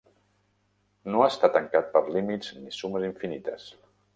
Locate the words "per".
1.97-2.03